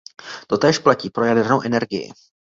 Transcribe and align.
Totéž 0.47 0.79
platí 0.79 1.09
pro 1.09 1.25
jadernou 1.25 1.61
energii. 1.61 2.11